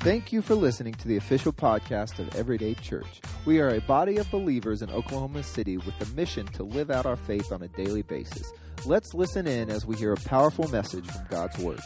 [0.00, 3.20] Thank you for listening to the official podcast of Everyday Church.
[3.44, 7.04] We are a body of believers in Oklahoma City with the mission to live out
[7.04, 8.52] our faith on a daily basis.
[8.86, 11.80] Let's listen in as we hear a powerful message from God's Word.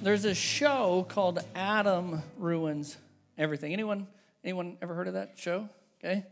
[0.00, 2.96] There's a show called Adam Ruins
[3.36, 3.72] Everything.
[3.72, 4.06] Anyone
[4.44, 5.68] anyone ever heard of that show?
[6.02, 6.24] Okay.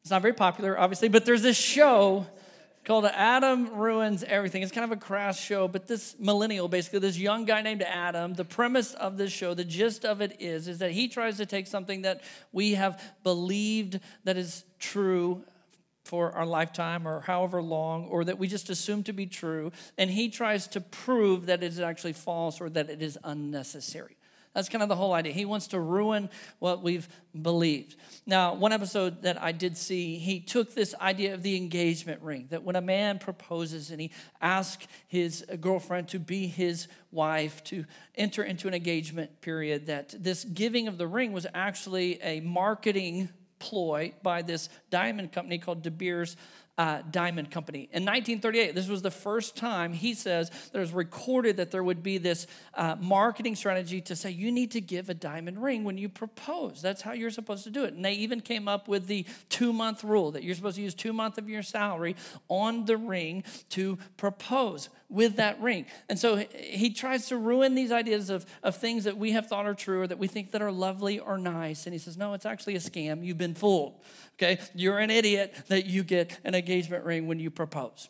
[0.00, 2.26] It's not very popular, obviously, but there's this show
[2.84, 4.62] called Adam Ruins Everything.
[4.62, 8.34] It's kind of a crass show, but this millennial, basically, this young guy named Adam,
[8.34, 11.46] the premise of this show, the gist of it is, is that he tries to
[11.46, 15.42] take something that we have believed that is true
[16.04, 20.10] for our lifetime or however long, or that we just assume to be true, and
[20.10, 24.16] he tries to prove that it is actually false or that it is unnecessary.
[24.54, 25.32] That's kind of the whole idea.
[25.32, 27.08] He wants to ruin what we've
[27.42, 27.96] believed.
[28.24, 32.46] Now, one episode that I did see, he took this idea of the engagement ring
[32.50, 37.84] that when a man proposes and he asks his girlfriend to be his wife, to
[38.14, 43.28] enter into an engagement period, that this giving of the ring was actually a marketing
[43.58, 46.36] ploy by this diamond company called De Beers
[46.76, 47.88] uh, Diamond Company.
[47.92, 51.84] In 1938, this was the first time he says that it was recorded that there
[51.84, 55.84] would be this uh, marketing strategy to say you need to give a diamond ring
[55.84, 56.82] when you propose.
[56.82, 57.94] That's how you're supposed to do it.
[57.94, 60.94] And they even came up with the two month rule that you're supposed to use
[60.94, 62.16] two months of your salary
[62.48, 65.86] on the ring to propose with that ring.
[66.08, 69.64] And so he tries to ruin these ideas of, of things that we have thought
[69.64, 71.86] are true or that we think that are lovely or nice.
[71.86, 73.24] And he says, no, it's actually a scam.
[73.24, 73.94] You've been fooled.
[74.34, 78.08] Okay, you're an idiot that you get an engagement ring when you propose.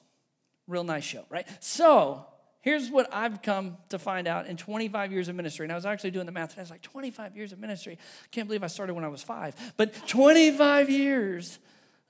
[0.69, 1.47] Real nice show, right?
[1.61, 2.25] So
[2.61, 5.65] here's what I've come to find out in 25 years of ministry.
[5.65, 7.99] And I was actually doing the math, and I was like, 25 years of ministry.
[8.01, 9.55] I can't believe I started when I was five.
[9.77, 11.59] But 25 years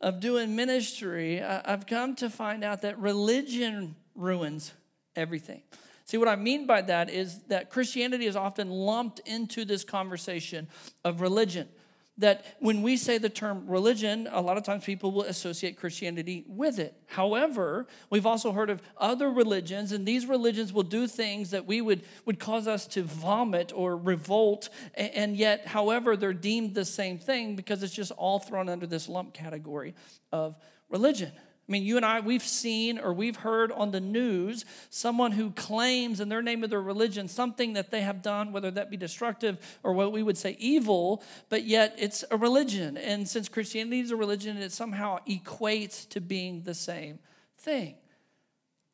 [0.00, 4.72] of doing ministry, I've come to find out that religion ruins
[5.16, 5.62] everything.
[6.04, 10.68] See, what I mean by that is that Christianity is often lumped into this conversation
[11.02, 11.68] of religion
[12.18, 16.44] that when we say the term religion, a lot of times people will associate Christianity
[16.46, 16.94] with it.
[17.06, 21.80] However, we've also heard of other religions, and these religions will do things that we
[21.80, 27.18] would, would cause us to vomit or revolt, and yet, however, they're deemed the same
[27.18, 29.94] thing because it's just all thrown under this lump category
[30.30, 30.56] of
[30.88, 31.32] religion.
[31.66, 35.50] I mean, you and I, we've seen or we've heard on the news someone who
[35.50, 38.98] claims in their name of their religion something that they have done, whether that be
[38.98, 42.98] destructive or what we would say evil, but yet it's a religion.
[42.98, 47.18] And since Christianity is a religion, it somehow equates to being the same
[47.56, 47.94] thing.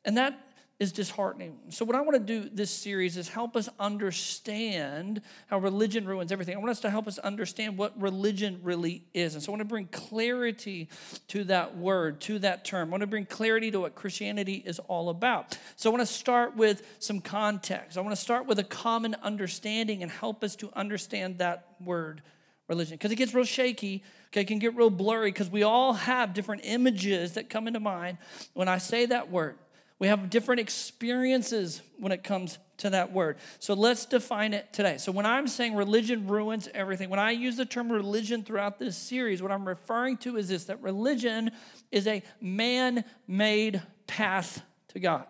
[0.05, 0.39] And that
[0.81, 1.55] is disheartening.
[1.69, 6.31] So, what I want to do this series is help us understand how religion ruins
[6.31, 6.55] everything.
[6.55, 9.35] I want us to help us understand what religion really is.
[9.35, 10.89] And so, I want to bring clarity
[11.27, 12.89] to that word, to that term.
[12.89, 15.55] I want to bring clarity to what Christianity is all about.
[15.75, 17.95] So, I want to start with some context.
[17.95, 22.23] I want to start with a common understanding and help us to understand that word
[22.67, 25.91] religion because it gets real shaky okay it can get real blurry because we all
[25.91, 28.17] have different images that come into mind
[28.53, 29.57] when i say that word
[30.01, 33.37] we have different experiences when it comes to that word.
[33.59, 34.97] So let's define it today.
[34.97, 38.97] So when I'm saying religion ruins everything, when I use the term religion throughout this
[38.97, 41.51] series, what I'm referring to is this that religion
[41.91, 45.27] is a man made path to God.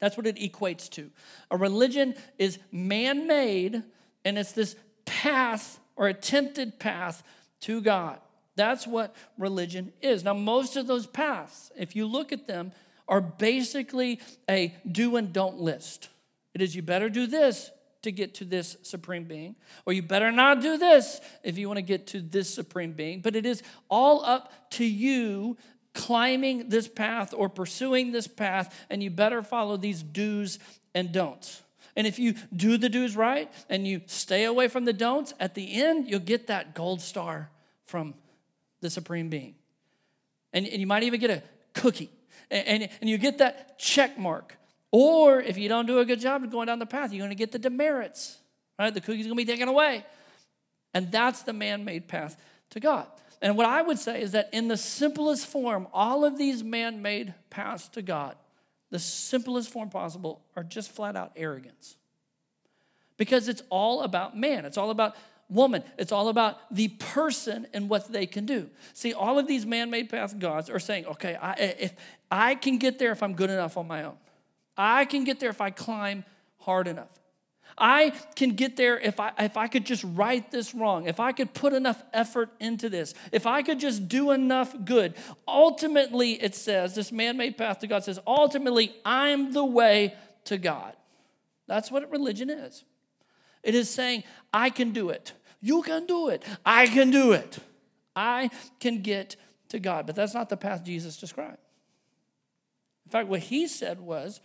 [0.00, 1.10] That's what it equates to.
[1.50, 3.82] A religion is man made,
[4.22, 7.22] and it's this path or attempted path
[7.60, 8.20] to God.
[8.54, 10.24] That's what religion is.
[10.24, 12.72] Now, most of those paths, if you look at them,
[13.08, 16.08] are basically a do and don't list.
[16.54, 17.70] It is you better do this
[18.02, 21.78] to get to this supreme being, or you better not do this if you want
[21.78, 23.20] to get to this supreme being.
[23.20, 25.56] But it is all up to you
[25.94, 30.58] climbing this path or pursuing this path, and you better follow these do's
[30.94, 31.62] and don'ts.
[31.96, 35.54] And if you do the do's right and you stay away from the don'ts, at
[35.54, 37.50] the end, you'll get that gold star
[37.84, 38.14] from
[38.80, 39.56] the Supreme Being.
[40.52, 41.42] And, and you might even get a
[41.74, 42.10] cookie
[42.50, 44.56] and, and you get that check mark.
[44.90, 47.30] Or if you don't do a good job of going down the path, you're going
[47.30, 48.38] to get the demerits,
[48.78, 48.92] right?
[48.92, 50.04] The cookie's going to be taken away.
[50.94, 52.36] And that's the man made path
[52.70, 53.06] to God.
[53.40, 57.02] And what I would say is that in the simplest form, all of these man
[57.02, 58.36] made paths to God,
[58.90, 61.96] the simplest form possible, are just flat out arrogance.
[63.16, 65.14] Because it's all about man, it's all about
[65.48, 65.82] woman.
[65.96, 68.68] It's all about the person and what they can do.
[68.92, 71.94] See, all of these man made path gods are saying, okay, I, eh, if
[72.30, 74.16] I can get there if I'm good enough on my own,
[74.76, 76.24] I can get there if I climb
[76.58, 77.08] hard enough.
[77.80, 81.32] I can get there if I, if I could just right this wrong, if I
[81.32, 85.14] could put enough effort into this, if I could just do enough good.
[85.46, 90.14] Ultimately, it says, this man made path to God says, ultimately, I'm the way
[90.44, 90.94] to God.
[91.66, 92.84] That's what religion is.
[93.62, 95.32] It is saying, I can do it.
[95.60, 96.44] You can do it.
[96.64, 97.58] I can do it.
[98.14, 98.50] I
[98.80, 99.36] can get
[99.68, 100.06] to God.
[100.06, 101.58] But that's not the path Jesus described.
[103.06, 104.40] In fact, what he said was,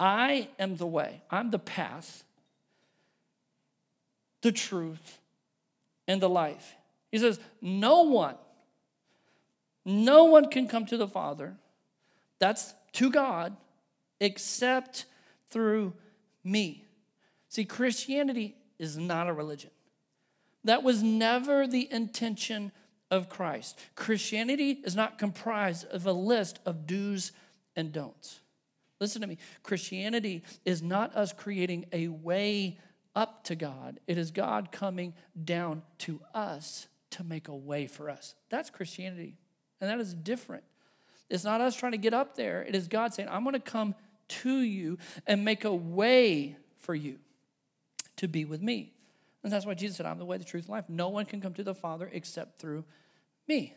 [0.00, 2.24] I am the way, I'm the path,
[4.40, 5.20] the truth,
[6.08, 6.74] and the life.
[7.12, 8.34] He says, No one,
[9.84, 11.54] no one can come to the Father,
[12.40, 13.56] that's to God,
[14.18, 15.04] except
[15.50, 15.92] through
[16.42, 16.86] me.
[17.48, 19.70] See, Christianity is not a religion.
[20.64, 22.72] That was never the intention
[23.10, 23.78] of Christ.
[23.94, 27.32] Christianity is not comprised of a list of do's
[27.76, 28.40] and don'ts.
[29.00, 29.38] Listen to me.
[29.62, 32.78] Christianity is not us creating a way
[33.14, 35.12] up to God, it is God coming
[35.44, 38.34] down to us to make a way for us.
[38.48, 39.36] That's Christianity.
[39.82, 40.64] And that is different.
[41.28, 43.60] It's not us trying to get up there, it is God saying, I'm going to
[43.60, 43.94] come
[44.28, 47.18] to you and make a way for you
[48.16, 48.91] to be with me.
[49.42, 50.88] And that's why Jesus said, I'm the way, the truth, and life.
[50.88, 52.84] No one can come to the Father except through
[53.48, 53.74] me.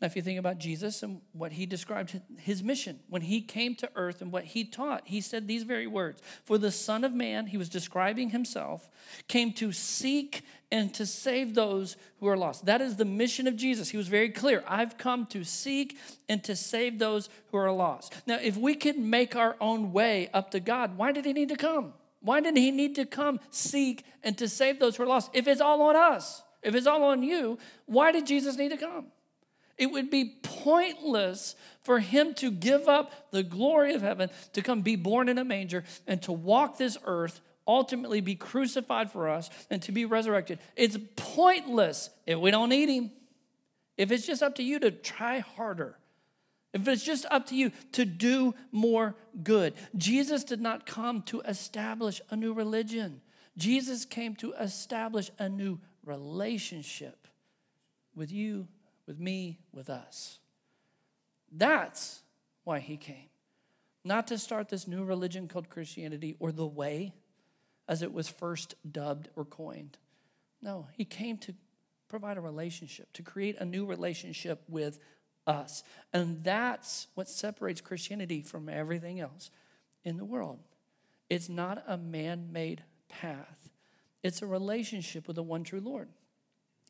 [0.00, 3.74] Now, if you think about Jesus and what he described his mission, when he came
[3.76, 7.12] to earth and what he taught, he said these very words For the Son of
[7.12, 8.88] Man, he was describing himself,
[9.28, 10.42] came to seek
[10.72, 12.64] and to save those who are lost.
[12.64, 13.90] That is the mission of Jesus.
[13.90, 15.98] He was very clear I've come to seek
[16.30, 18.14] and to save those who are lost.
[18.26, 21.50] Now, if we could make our own way up to God, why did he need
[21.50, 21.92] to come?
[22.20, 25.30] Why did he need to come seek and to save those who are lost?
[25.32, 28.76] If it's all on us, if it's all on you, why did Jesus need to
[28.76, 29.06] come?
[29.78, 34.82] It would be pointless for him to give up the glory of heaven, to come
[34.82, 39.48] be born in a manger, and to walk this earth, ultimately be crucified for us,
[39.70, 40.58] and to be resurrected.
[40.76, 43.10] It's pointless if we don't need him.
[43.96, 45.96] If it's just up to you to try harder,
[46.72, 49.74] if it's just up to you to do more good.
[49.96, 53.20] Jesus did not come to establish a new religion,
[53.56, 57.26] Jesus came to establish a new relationship
[58.14, 58.68] with you
[59.10, 60.38] with me, with us.
[61.50, 62.22] That's
[62.62, 63.28] why he came.
[64.04, 67.12] Not to start this new religion called Christianity or the way,
[67.88, 69.98] as it was first dubbed or coined.
[70.62, 71.54] No, he came to
[72.08, 75.00] provide a relationship, to create a new relationship with
[75.50, 75.82] us.
[76.12, 79.50] And that's what separates Christianity from everything else
[80.04, 80.58] in the world.
[81.28, 83.68] It's not a man made path,
[84.22, 86.08] it's a relationship with the one true Lord.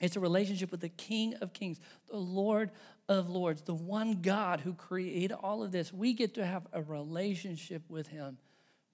[0.01, 1.79] It's a relationship with the King of Kings,
[2.11, 2.71] the Lord
[3.07, 5.93] of Lords, the one God who created all of this.
[5.93, 8.39] We get to have a relationship with Him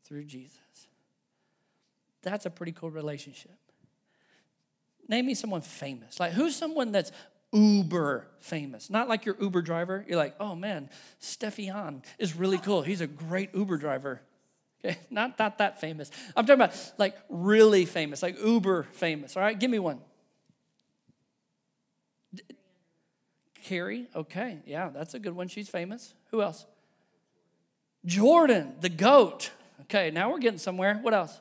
[0.02, 0.58] through Jesus.
[2.22, 3.56] That's a pretty cool relationship.
[5.08, 6.18] Name me someone famous.
[6.18, 7.12] Like, who's someone that's
[7.56, 8.90] uber famous?
[8.90, 10.04] Not like your Uber driver.
[10.06, 12.82] You're like, oh man, Stefan is really cool.
[12.82, 14.20] He's a great Uber driver.
[14.84, 16.10] Okay, not, not that famous.
[16.36, 19.36] I'm talking about like really famous, like uber famous.
[19.36, 20.00] All right, give me one.
[23.64, 25.48] Carrie, okay, yeah, that's a good one.
[25.48, 26.14] She's famous.
[26.30, 26.66] Who else?
[28.04, 29.50] Jordan, the goat.
[29.82, 31.00] Okay, now we're getting somewhere.
[31.02, 31.40] What else?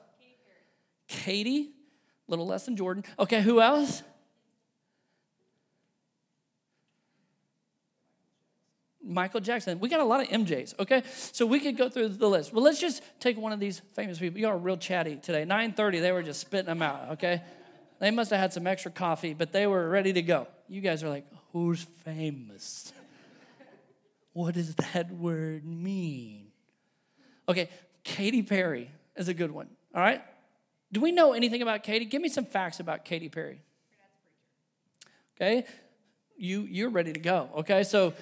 [1.08, 1.70] Katie,
[2.28, 3.04] a little less than Jordan.
[3.20, 4.02] Okay, who else?
[9.06, 9.80] Michael Jackson.
[9.80, 11.04] We got a lot of MJs, okay?
[11.32, 12.52] So we could go through the list.
[12.52, 14.40] Well, let's just take one of these famous people.
[14.40, 15.46] You are real chatty today.
[15.46, 17.44] 9:30, they were just spitting them out, okay?
[18.00, 20.48] They must have had some extra coffee, but they were ready to go.
[20.68, 22.92] You guys are like, who's famous?
[24.34, 26.48] what does that word mean?
[27.48, 27.70] Okay,
[28.04, 29.68] Katy Perry is a good one.
[29.94, 30.22] All right?
[30.92, 32.06] Do we know anything about Katy?
[32.06, 33.62] Give me some facts about Katy Perry.
[35.36, 35.66] Okay?
[36.38, 37.50] You you're ready to go.
[37.58, 37.84] Okay?
[37.84, 38.14] So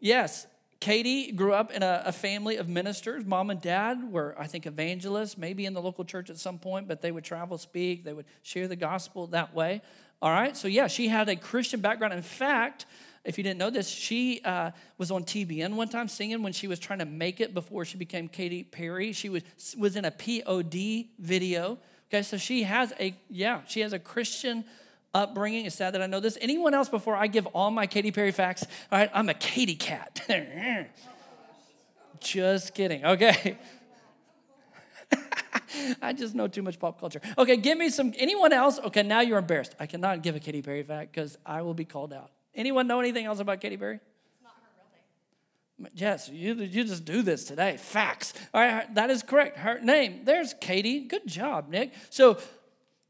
[0.00, 0.46] yes,
[0.80, 3.24] Katy grew up in a, a, family of ministers.
[3.24, 6.86] Mom and dad were, I think, evangelists, maybe in the local church at some point,
[6.86, 9.82] but they would travel, speak, they would share the gospel that way.
[10.22, 12.12] All right, so yeah, she had a Christian background.
[12.12, 12.86] In fact,
[13.24, 16.66] if you didn't know this, she uh, was on TBN one time singing when she
[16.66, 19.12] was trying to make it before she became Katy Perry.
[19.12, 19.42] She was
[19.76, 21.78] was in a POD video.
[22.08, 24.64] Okay, so she has a yeah, she has a Christian
[25.14, 25.66] upbringing.
[25.66, 26.38] It's sad that I know this.
[26.40, 28.64] Anyone else before I give all my Katy Perry facts?
[28.92, 30.20] All right, I'm a Katy cat.
[32.20, 33.04] Just kidding.
[33.04, 33.58] Okay.
[36.02, 37.20] I just know too much pop culture.
[37.36, 38.12] Okay, give me some.
[38.18, 38.78] Anyone else?
[38.78, 39.74] Okay, now you're embarrassed.
[39.78, 42.30] I cannot give a Katy Perry fact because I will be called out.
[42.54, 44.00] Anyone know anything else about Katy Perry?
[44.42, 45.92] Not her name.
[45.94, 47.76] Yes, you, you just do this today.
[47.76, 48.34] Facts.
[48.52, 49.58] All right, that is correct.
[49.58, 50.22] Her name.
[50.24, 51.00] There's Katie.
[51.00, 51.92] Good job, Nick.
[52.10, 52.38] So,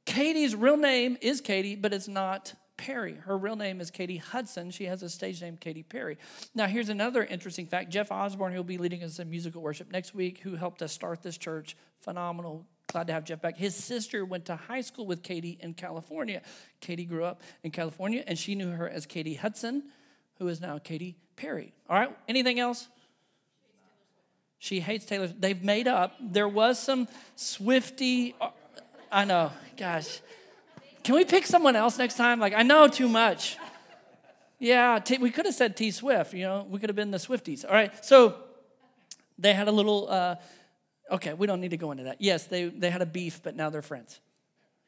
[0.09, 3.13] Katy's real name is Katy, but it's not Perry.
[3.15, 4.71] Her real name is Katy Hudson.
[4.71, 6.17] She has a stage name, Katy Perry.
[6.55, 7.91] Now, here's another interesting fact.
[7.91, 11.23] Jeff Osborne, who'll be leading us in musical worship next week, who helped us start
[11.23, 13.59] this church, phenomenal Glad to have Jeff back.
[13.59, 16.41] His sister went to high school with Katy in California.
[16.81, 19.83] Katy grew up in California, and she knew her as Katy Hudson,
[20.39, 21.75] who is now Katy Perry.
[21.91, 22.89] All right, anything else?
[24.59, 25.27] She hates Taylor.
[25.27, 26.15] They've made up.
[26.19, 28.35] There was some Swifty.
[29.11, 29.53] I know.
[29.77, 30.21] Gosh.
[31.05, 32.41] Can we pick someone else next time?
[32.41, 33.57] Like, I know too much.
[34.59, 37.19] Yeah, T- we could have said T Swift, you know, we could have been the
[37.19, 37.65] Swifties.
[37.65, 38.35] All right, so
[39.39, 40.35] they had a little, uh,
[41.13, 42.21] okay, we don't need to go into that.
[42.21, 44.19] Yes, they, they had a beef, but now they're friends.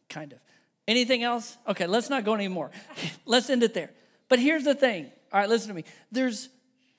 [0.08, 0.40] Kind of.
[0.88, 1.56] Anything else?
[1.68, 2.72] Okay, let's not go anymore.
[3.26, 3.90] let's end it there.
[4.28, 5.06] But here's the thing.
[5.32, 5.84] All right, listen to me.
[6.10, 6.48] There's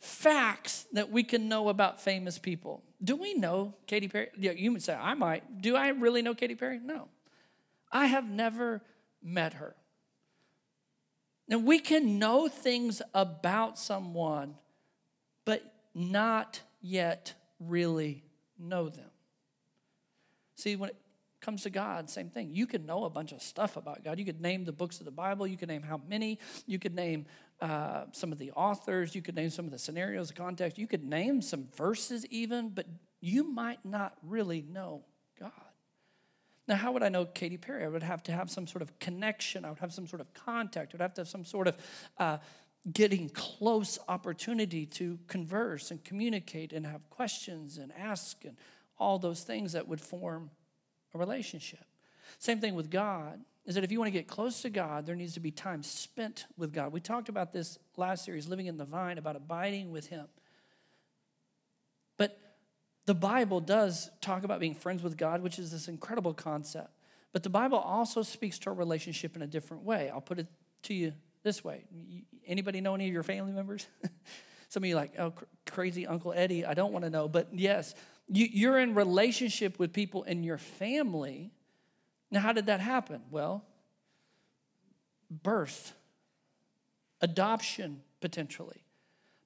[0.01, 2.83] facts that we can know about famous people.
[3.03, 4.29] Do we know Katy Perry?
[4.35, 5.61] Yeah, you would say, I might.
[5.61, 6.79] Do I really know Katy Perry?
[6.83, 7.07] No.
[7.91, 8.81] I have never
[9.21, 9.75] met her.
[11.47, 14.55] Now, we can know things about someone,
[15.45, 15.61] but
[15.93, 18.23] not yet really
[18.57, 19.09] know them.
[20.55, 20.95] See, when it
[21.41, 22.49] comes to God, same thing.
[22.53, 24.17] You can know a bunch of stuff about God.
[24.17, 26.95] You could name the books of the Bible, you could name how many, you could
[26.95, 27.25] name
[27.61, 30.87] uh, some of the authors, you could name some of the scenarios, the context, you
[30.87, 32.87] could name some verses even, but
[33.19, 35.03] you might not really know
[35.39, 35.51] God.
[36.67, 37.83] Now, how would I know Katy Perry?
[37.83, 39.63] I would have to have some sort of connection.
[39.63, 40.93] I would have some sort of contact.
[40.93, 41.77] I would have to have some sort of
[42.17, 42.37] uh,
[42.91, 48.57] getting close opportunity to converse and communicate and have questions and ask and
[48.97, 50.49] all those things that would form
[51.13, 51.85] a relationship.
[52.39, 55.15] Same thing with God is that if you want to get close to God, there
[55.15, 56.91] needs to be time spent with God.
[56.91, 60.25] We talked about this last series, Living in the Vine, about abiding with Him.
[62.17, 62.39] But
[63.05, 66.89] the Bible does talk about being friends with God, which is this incredible concept.
[67.33, 70.09] But the Bible also speaks to our relationship in a different way.
[70.09, 70.47] I'll put it
[70.83, 71.13] to you
[71.43, 71.85] this way.
[72.45, 73.87] Anybody know any of your family members?
[74.69, 75.33] Some of you like, oh,
[75.69, 76.65] crazy Uncle Eddie.
[76.65, 77.27] I don't want to know.
[77.27, 77.93] But yes,
[78.27, 81.51] you, are in relationship with people in your family
[82.31, 83.21] now, how did that happen?
[83.29, 83.63] Well,
[85.29, 85.93] birth,
[87.19, 88.83] adoption, potentially.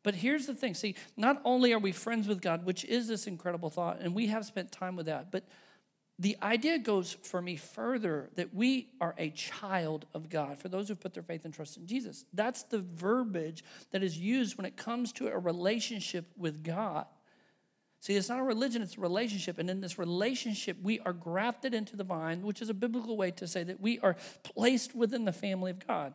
[0.03, 3.25] But here's the thing see, not only are we friends with God, which is this
[3.25, 5.45] incredible thought, and we have spent time with that, but
[6.17, 10.87] the idea goes for me further that we are a child of God for those
[10.87, 12.23] who put their faith and trust in Jesus.
[12.33, 17.05] That's the verbiage that is used when it comes to a relationship with God.
[18.05, 19.57] See, it's not a religion, it's a relationship.
[19.57, 23.31] And in this relationship, we are grafted into the vine, which is a biblical way
[23.31, 26.13] to say that we are placed within the family of God.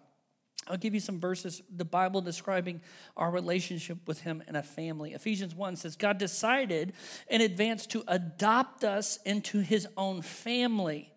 [0.68, 2.80] I'll give you some verses, the Bible describing
[3.16, 5.14] our relationship with Him and a family.
[5.14, 6.92] Ephesians 1 says, God decided
[7.28, 11.12] in advance to adopt us into His own family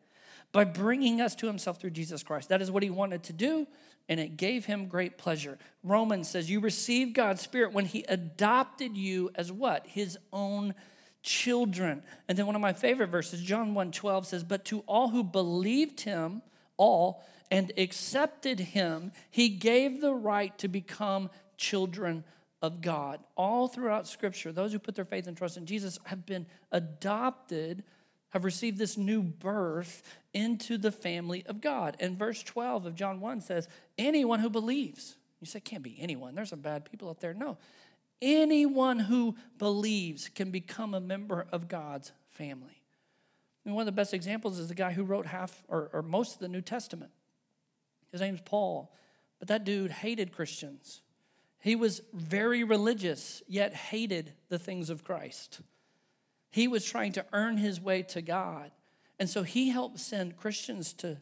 [0.51, 2.50] by bringing us to Himself through Jesus Christ.
[2.50, 3.68] That is what He wanted to do
[4.10, 5.58] and it gave him great pleasure.
[5.84, 9.88] Romans says, You received God's Spirit when he adopted you as what?
[9.88, 10.76] His own
[11.22, 12.04] children.
[12.28, 15.24] And then one of my favorite verses, John 1 12 says, But to all who
[15.24, 16.42] believed him,
[16.78, 22.24] all, and accepted him, he gave the right to become children
[22.62, 23.20] of God.
[23.36, 27.84] All throughout Scripture, those who put their faith and trust in Jesus have been adopted
[28.34, 30.02] have received this new birth
[30.34, 31.96] into the family of God.
[32.00, 35.16] And verse 12 of John 1 says, anyone who believes.
[35.40, 36.34] You say, can't be anyone.
[36.34, 37.36] There's some bad people out there.
[37.36, 37.60] No.
[38.24, 42.82] Anyone who believes can become a member of God's family.
[43.66, 46.34] Mean, one of the best examples is the guy who wrote half or, or most
[46.34, 47.12] of the New Testament.
[48.12, 48.92] His name's Paul.
[49.38, 51.02] But that dude hated Christians.
[51.60, 55.62] He was very religious, yet hated the things of Christ.
[56.54, 58.70] He was trying to earn his way to God.
[59.20, 61.18] And so he helped send Christians to,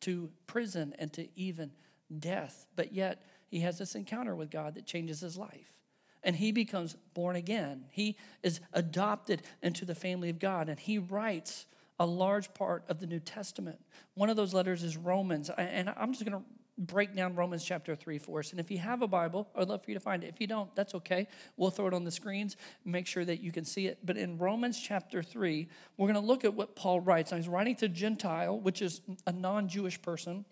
[0.00, 1.70] to prison and to even
[2.18, 2.66] death.
[2.74, 5.78] But yet he has this encounter with God that changes his life.
[6.24, 7.84] And he becomes born again.
[7.92, 10.68] He is adopted into the family of God.
[10.68, 11.66] And he writes
[12.00, 13.78] a large part of the New Testament.
[14.14, 15.50] One of those letters is Romans.
[15.56, 18.50] And I'm just going to break down Romans chapter 3 for us.
[18.50, 20.28] And if you have a Bible, I'd love for you to find it.
[20.28, 21.28] If you don't, that's okay.
[21.56, 23.98] We'll throw it on the screens, make sure that you can see it.
[24.04, 27.30] But in Romans chapter 3, we're going to look at what Paul writes.
[27.30, 30.44] Now, he's writing to Gentile, which is a non Jewish person,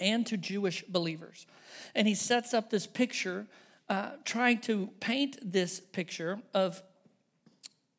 [0.00, 1.46] and to Jewish believers.
[1.94, 3.46] And he sets up this picture,
[3.88, 6.82] uh, trying to paint this picture of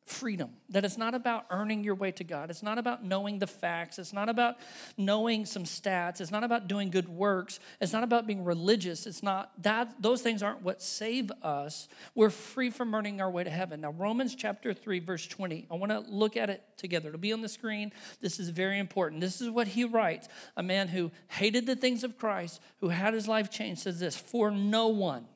[0.08, 0.50] freedom.
[0.70, 2.50] That it's not about earning your way to God.
[2.50, 3.98] It's not about knowing the facts.
[3.98, 4.56] It's not about
[4.96, 6.20] knowing some stats.
[6.20, 7.60] It's not about doing good works.
[7.80, 9.06] It's not about being religious.
[9.06, 11.88] It's not that those things aren't what save us.
[12.14, 13.80] We're free from earning our way to heaven.
[13.80, 15.66] Now, Romans chapter 3, verse 20.
[15.70, 17.08] I want to look at it together.
[17.08, 17.92] It'll be on the screen.
[18.20, 19.20] This is very important.
[19.20, 20.28] This is what he writes.
[20.56, 24.16] A man who hated the things of Christ, who had his life changed, says this
[24.16, 25.26] for no one.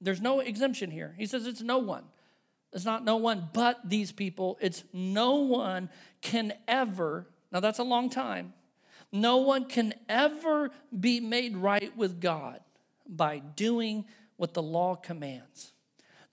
[0.00, 1.14] There's no exemption here.
[1.18, 2.04] He says it's no one
[2.72, 4.58] It's not no one but these people.
[4.60, 5.88] It's no one
[6.20, 8.52] can ever, now that's a long time,
[9.10, 12.60] no one can ever be made right with God
[13.08, 14.04] by doing
[14.36, 15.72] what the law commands.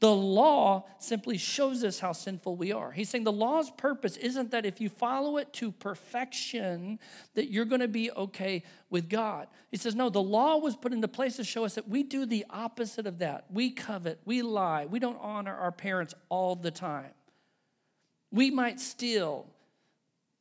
[0.02, 2.92] The law simply shows us how sinful we are.
[2.92, 7.00] He's saying the law's purpose isn't that if you follow it to perfection,
[7.34, 9.48] that you're going to be okay with God.
[9.72, 12.26] He says, no, the law was put into place to show us that we do
[12.26, 13.46] the opposite of that.
[13.50, 17.12] We covet, we lie, we don't honor our parents all the time.
[18.32, 19.48] We might steal.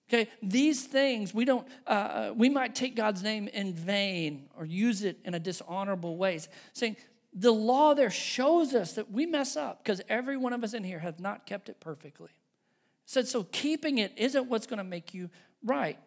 [0.08, 1.66] Okay, these things we don't.
[1.86, 6.18] Uh, uh we might take God's name in vain or use it in a dishonorable
[6.18, 6.38] way.
[6.74, 6.96] Saying
[7.34, 10.84] the law there shows us that we mess up because every one of us in
[10.84, 12.30] here have not kept it perfectly.
[12.30, 15.30] It said, so keeping it isn't what's going to make you
[15.64, 15.98] right.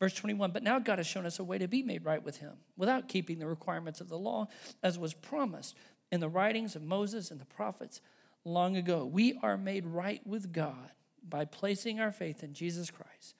[0.00, 2.38] Verse 21 But now God has shown us a way to be made right with
[2.38, 4.48] Him without keeping the requirements of the law,
[4.82, 5.76] as was promised
[6.10, 8.00] in the writings of Moses and the prophets
[8.44, 9.04] long ago.
[9.04, 10.90] We are made right with God
[11.26, 13.34] by placing our faith in Jesus Christ.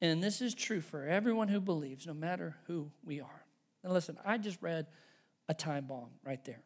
[0.00, 3.44] And this is true for everyone who believes, no matter who we are.
[3.84, 4.86] And listen, I just read
[5.48, 6.60] a time bomb right there.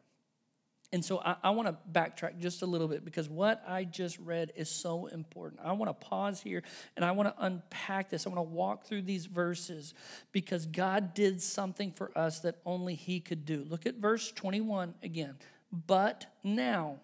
[0.93, 4.17] And so I, I want to backtrack just a little bit because what I just
[4.19, 5.61] read is so important.
[5.63, 6.63] I want to pause here
[6.95, 8.25] and I want to unpack this.
[8.25, 9.93] I want to walk through these verses
[10.31, 13.65] because God did something for us that only He could do.
[13.69, 15.35] Look at verse 21 again.
[15.71, 16.99] But now,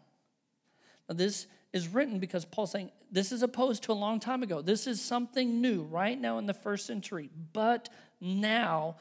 [1.10, 4.62] now this is written because Paul's saying this is opposed to a long time ago.
[4.62, 7.30] This is something new right now in the first century.
[7.52, 7.90] But
[8.22, 8.96] now,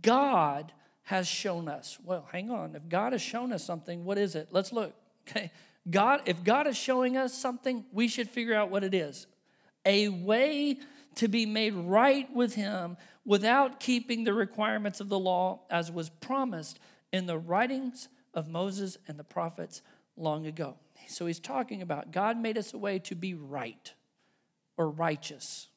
[0.00, 0.72] God
[1.08, 1.96] has shown us.
[2.04, 2.76] Well, hang on.
[2.76, 4.48] If God has shown us something, what is it?
[4.52, 4.94] Let's look.
[5.28, 5.50] Okay.
[5.90, 9.26] God, if God is showing us something, we should figure out what it is.
[9.84, 10.78] A way
[11.16, 12.96] to be made right with Him
[13.26, 16.78] without keeping the requirements of the law as was promised
[17.12, 19.82] in the writings of Moses and the prophets
[20.16, 20.76] long ago.
[21.08, 23.92] So he's talking about God made us a way to be right
[24.78, 25.68] or righteous.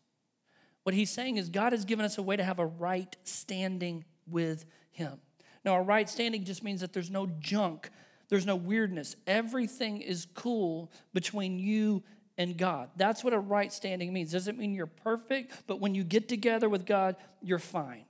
[0.84, 4.06] What he's saying is God has given us a way to have a right standing
[4.26, 5.20] with him.
[5.64, 7.90] Now, a right standing just means that there's no junk,
[8.30, 9.16] there's no weirdness.
[9.28, 12.04] Everything is cool between you
[12.38, 12.90] and God.
[12.96, 14.32] That's what a right standing means.
[14.32, 18.06] Doesn't mean you're perfect, but when you get together with God, you're fine.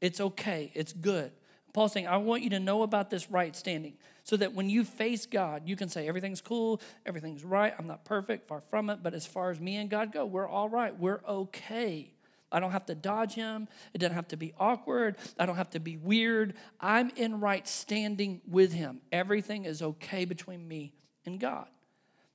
[0.00, 1.32] It's okay, it's good.
[1.72, 4.84] Paul's saying, I want you to know about this right standing so that when you
[4.84, 9.00] face God, you can say, everything's cool, everything's right, I'm not perfect, far from it,
[9.02, 12.13] but as far as me and God go, we're all right, we're okay.
[12.54, 13.66] I don't have to dodge him.
[13.92, 15.16] It doesn't have to be awkward.
[15.38, 16.54] I don't have to be weird.
[16.80, 19.00] I'm in right standing with him.
[19.10, 20.92] Everything is okay between me
[21.26, 21.66] and God.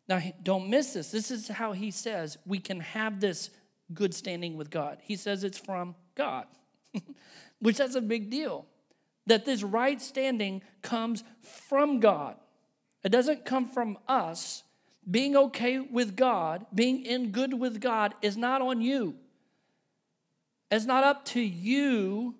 [0.09, 1.09] Now, don't miss this.
[1.11, 3.49] This is how he says we can have this
[3.93, 4.97] good standing with God.
[5.01, 6.47] He says it's from God,
[7.59, 8.65] which that's a big deal.
[9.25, 12.35] That this right standing comes from God.
[13.05, 14.63] It doesn't come from us.
[15.09, 19.15] Being okay with God, being in good with God, is not on you.
[20.71, 22.35] It's not up to you,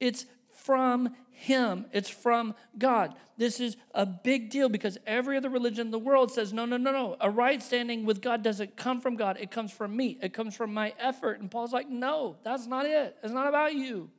[0.00, 3.14] it's from Him, it's from God.
[3.36, 6.76] This is a big deal because every other religion in the world says, no, no,
[6.76, 7.16] no, no.
[7.20, 10.56] A right standing with God doesn't come from God, it comes from me, it comes
[10.56, 11.40] from my effort.
[11.40, 13.16] And Paul's like, no, that's not it.
[13.22, 14.10] It's not about you.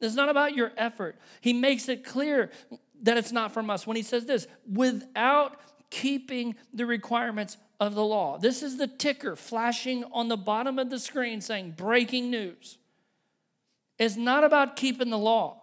[0.00, 1.16] It's not about your effort.
[1.40, 2.50] He makes it clear
[3.02, 8.04] that it's not from us when he says this without keeping the requirements of the
[8.04, 8.38] law.
[8.38, 12.78] This is the ticker flashing on the bottom of the screen saying breaking news.
[13.98, 15.62] It's not about keeping the law.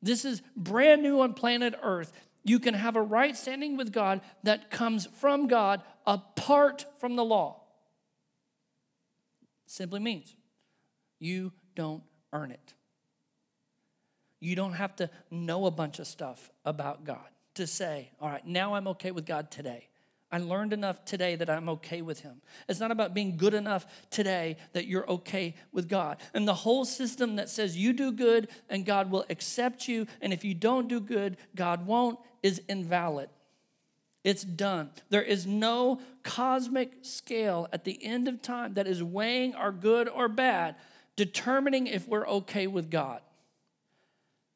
[0.00, 2.12] This is brand new on planet Earth.
[2.44, 7.24] You can have a right standing with God that comes from God apart from the
[7.24, 7.62] law.
[9.66, 10.34] Simply means
[11.18, 12.74] you don't earn it.
[14.40, 18.46] You don't have to know a bunch of stuff about God to say, all right,
[18.46, 19.88] now I'm okay with God today.
[20.30, 22.42] I learned enough today that I'm okay with Him.
[22.68, 26.18] It's not about being good enough today that you're okay with God.
[26.34, 30.32] And the whole system that says you do good and God will accept you, and
[30.32, 33.30] if you don't do good, God won't, is invalid.
[34.22, 34.90] It's done.
[35.08, 40.08] There is no cosmic scale at the end of time that is weighing our good
[40.08, 40.74] or bad,
[41.16, 43.22] determining if we're okay with God.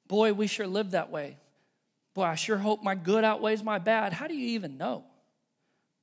[0.07, 1.39] Boy, we sure live that way.
[2.13, 4.13] Boy, I sure hope my good outweighs my bad.
[4.13, 5.05] How do you even know?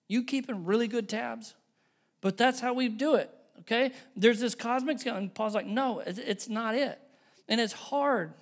[0.09, 1.55] You keeping really good tabs?
[2.19, 3.29] But that's how we do it,
[3.61, 3.93] okay?
[4.17, 6.99] There's this cosmic scale, and Paul's like, no, it's not it.
[7.47, 8.33] And it's hard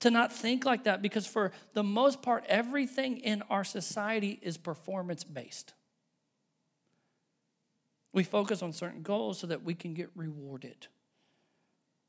[0.00, 4.58] to not think like that because, for the most part, everything in our society is
[4.58, 5.72] performance based.
[8.12, 10.88] We focus on certain goals so that we can get rewarded,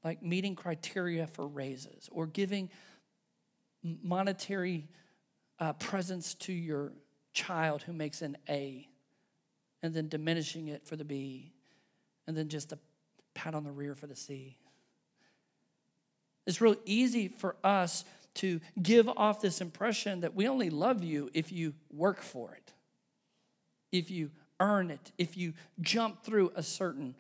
[0.03, 2.69] like meeting criteria for raises or giving
[3.83, 4.89] monetary
[5.59, 6.91] uh, presence to your
[7.37, 8.87] child who makes an A
[9.83, 11.53] and then diminishing it for the B
[12.25, 12.79] and then just a
[13.35, 14.57] pat on the rear for the C.
[16.47, 21.29] It's real easy for us to give off this impression that we only love you
[21.33, 22.73] if you work for it,
[23.91, 27.13] if you earn it, if you jump through a certain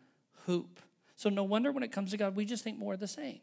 [0.45, 0.79] hoop.
[1.15, 3.39] So, no wonder when it comes to God, we just think more of the same.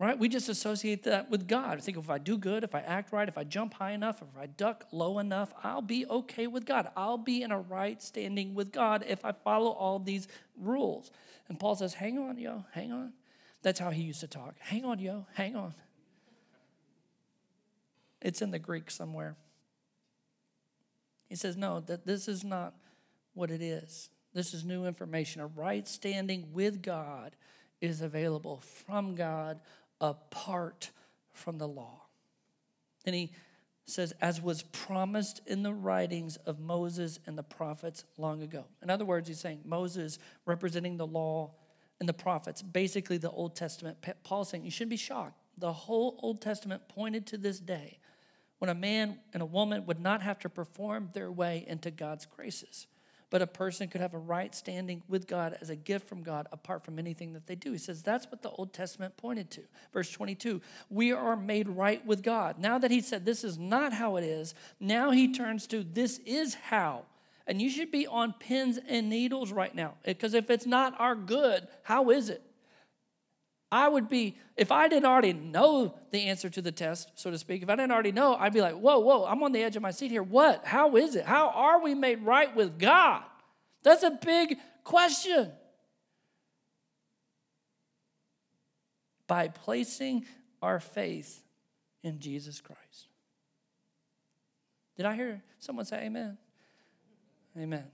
[0.00, 0.16] Right?
[0.16, 1.78] We just associate that with God.
[1.78, 4.22] I think if I do good, if I act right, if I jump high enough,
[4.22, 6.88] if I duck low enough, I'll be okay with God.
[6.96, 11.10] I'll be in a right standing with God if I follow all these rules.
[11.48, 13.12] And Paul says, Hang on, yo, hang on.
[13.62, 14.54] That's how he used to talk.
[14.60, 15.74] Hang on, yo, hang on.
[18.22, 19.36] It's in the Greek somewhere.
[21.28, 22.74] He says, No, that this is not
[23.34, 24.10] what it is.
[24.32, 25.40] This is new information.
[25.40, 27.34] A right standing with God
[27.80, 29.60] is available from God
[30.00, 30.90] apart
[31.32, 32.02] from the law.
[33.04, 33.32] And he
[33.86, 38.64] says, as was promised in the writings of Moses and the prophets long ago.
[38.82, 41.52] In other words, he's saying Moses representing the law
[41.98, 43.96] and the prophets, basically the Old Testament.
[44.24, 45.40] Paul's saying you shouldn't be shocked.
[45.56, 47.98] The whole Old Testament pointed to this day
[48.58, 52.26] when a man and a woman would not have to perform their way into God's
[52.26, 52.86] graces
[53.30, 56.46] but a person could have a right standing with God as a gift from God
[56.52, 57.72] apart from anything that they do.
[57.72, 59.62] He says that's what the Old Testament pointed to.
[59.92, 62.58] Verse 22 We are made right with God.
[62.58, 66.20] Now that he said this is not how it is, now he turns to this
[66.24, 67.02] is how.
[67.46, 71.14] And you should be on pins and needles right now because if it's not our
[71.14, 72.42] good, how is it?
[73.70, 77.36] I would be, if I didn't already know the answer to the test, so to
[77.36, 79.76] speak, if I didn't already know, I'd be like, whoa, whoa, I'm on the edge
[79.76, 80.22] of my seat here.
[80.22, 80.64] What?
[80.64, 81.26] How is it?
[81.26, 83.22] How are we made right with God?
[83.82, 85.52] That's a big question.
[89.26, 90.24] By placing
[90.62, 91.42] our faith
[92.02, 93.08] in Jesus Christ.
[94.96, 96.38] Did I hear someone say amen?
[97.56, 97.84] Amen.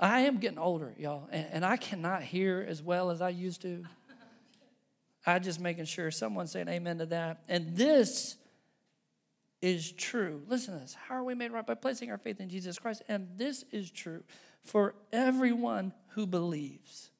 [0.00, 3.62] I am getting older, y'all, and, and I cannot hear as well as I used
[3.62, 3.84] to.
[5.26, 7.42] I just making sure someone's saying amen to that.
[7.48, 8.36] And this
[9.60, 10.42] is true.
[10.46, 10.94] Listen to this.
[10.94, 11.66] How are we made right?
[11.66, 13.02] By placing our faith in Jesus Christ.
[13.08, 14.22] And this is true
[14.62, 17.10] for everyone who believes,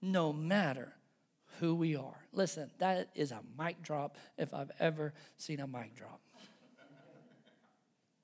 [0.00, 0.92] no matter
[1.58, 2.24] who we are.
[2.32, 6.20] Listen, that is a mic drop if I've ever seen a mic drop.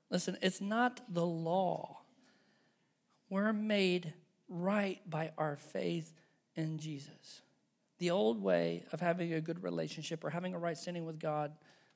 [0.08, 1.98] Listen, it's not the law.
[3.28, 4.12] We're made
[4.48, 6.12] right by our faith
[6.54, 7.42] in Jesus.
[7.98, 11.52] The old way of having a good relationship or having a right standing with God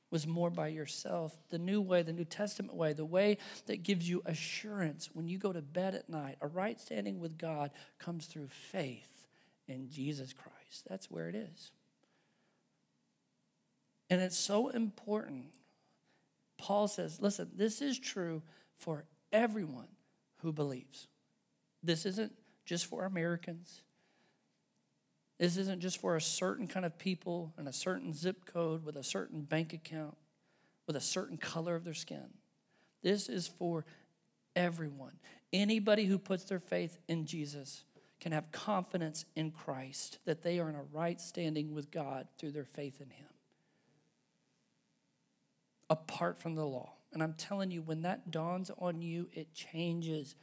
[0.09, 1.37] was more by yourself.
[1.49, 3.37] The new way, the New Testament way, the way
[3.67, 7.37] that gives you assurance when you go to bed at night, a right standing with
[7.37, 9.27] God comes through faith
[9.67, 10.85] in Jesus Christ.
[10.89, 11.71] That's where it is.
[14.09, 15.53] And it's so important.
[16.57, 18.41] Paul says, listen, this is true
[18.75, 19.87] for everyone
[20.41, 21.07] who believes.
[21.81, 22.33] This isn't
[22.65, 23.81] just for Americans.
[25.41, 28.95] This isn't just for a certain kind of people and a certain zip code with
[28.95, 30.15] a certain bank account,
[30.85, 32.27] with a certain color of their skin.
[33.01, 33.83] This is for
[34.55, 35.13] everyone.
[35.51, 37.85] Anybody who puts their faith in Jesus
[38.19, 42.51] can have confidence in Christ that they are in a right standing with God through
[42.51, 43.25] their faith in Him,
[45.89, 46.93] apart from the law.
[47.13, 50.35] And I'm telling you, when that dawns on you, it changes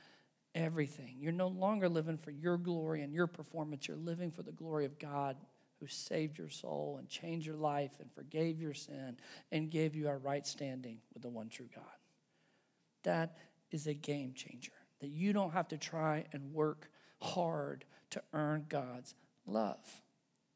[0.59, 1.17] everything.
[1.19, 3.87] You're no longer living for your glory and your performance.
[3.87, 5.37] You're living for the glory of God
[5.81, 9.17] who saved your soul and changed your life and forgave your sin
[9.53, 11.85] and gave you a right standing with the one true God.
[13.05, 13.37] That
[13.71, 14.73] is a game changer.
[15.01, 16.91] That you don't have to try and work
[17.23, 19.15] hard to earn God's
[19.47, 19.79] love.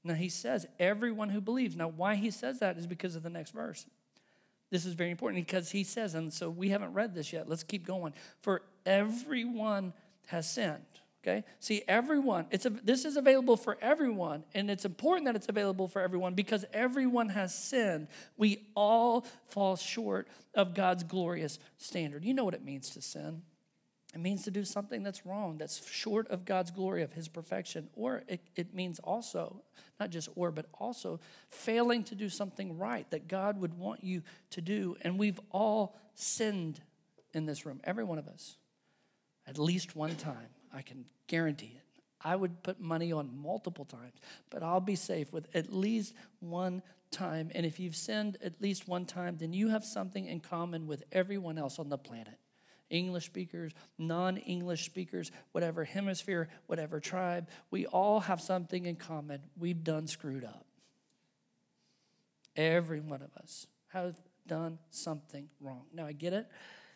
[0.03, 1.77] Now, he says, everyone who believes.
[1.77, 3.87] Now, why he says that is because of the next verse.
[4.73, 7.47] This is very important because he says, and so we haven't read this yet.
[7.47, 8.15] Let's keep going.
[8.41, 9.93] For everyone
[10.29, 10.81] has sinned.
[11.23, 11.45] Okay?
[11.61, 15.89] See, everyone, it's a, this is available for everyone, and it's important that it's available
[15.89, 18.09] for everyone because everyone has sinned.
[18.39, 22.25] We all fall short of God's glorious standard.
[22.25, 23.43] You know what it means to sin.
[24.15, 27.89] It means to do something that's wrong, that's short of God's glory, of His perfection.
[27.95, 29.63] Or it, it means also,
[29.99, 34.23] not just or, but also failing to do something right that God would want you
[34.51, 34.97] to do.
[35.01, 36.81] And we've all sinned
[37.33, 38.57] in this room, every one of us,
[39.47, 40.49] at least one time.
[40.75, 41.83] I can guarantee it.
[42.25, 44.21] I would put money on multiple times,
[44.51, 47.51] but I'll be safe with at least one time.
[47.55, 51.03] And if you've sinned at least one time, then you have something in common with
[51.13, 52.39] everyone else on the planet.
[52.93, 59.41] English speakers, non English speakers, whatever hemisphere, whatever tribe, we all have something in common.
[59.59, 60.67] We've done screwed up.
[62.55, 65.87] Every one of us have done something wrong.
[65.93, 66.47] Now, I get it.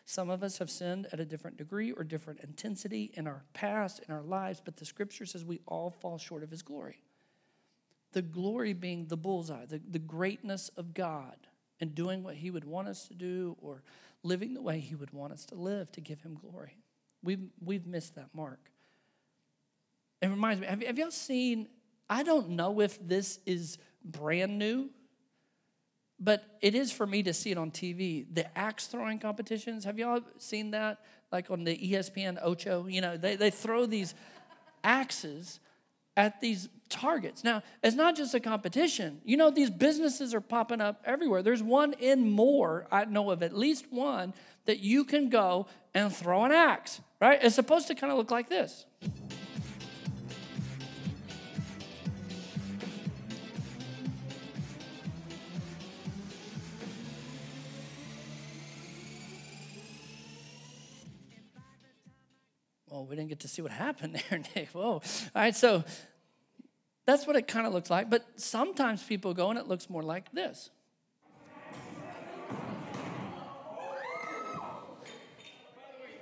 [0.05, 4.01] Some of us have sinned at a different degree or different intensity in our past,
[4.07, 7.01] in our lives, but the scripture says we all fall short of his glory.
[8.13, 11.35] The glory being the bullseye, the, the greatness of God
[11.81, 13.83] and doing what he would want us to do or
[14.23, 16.77] living the way he would want us to live to give him glory.
[17.23, 18.71] We've, we've missed that mark.
[20.21, 21.67] It reminds me, have, have y'all seen?
[22.09, 24.89] I don't know if this is brand new,
[26.19, 28.25] but it is for me to see it on TV.
[28.33, 30.99] The axe throwing competitions, have y'all seen that?
[31.31, 34.15] Like on the ESPN Ocho, you know, they, they throw these
[34.83, 35.59] axes
[36.15, 37.43] at these targets.
[37.43, 39.21] Now, it's not just a competition.
[39.23, 41.41] You know, these businesses are popping up everywhere.
[41.41, 44.33] There's one in Moore, I know of at least one,
[44.65, 47.39] that you can go and throw an axe, right?
[47.41, 48.85] It's supposed to kind of look like this.
[62.97, 64.69] Well, we didn't get to see what happened there, Nick.
[64.69, 64.93] Whoa.
[64.93, 65.01] All
[65.35, 65.83] right, so
[67.07, 68.09] that's what it kind of looks like.
[68.09, 70.69] But sometimes people go and it looks more like this.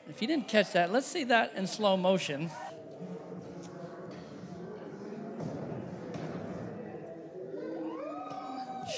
[0.07, 2.51] If you didn't catch that, let's see that in slow motion.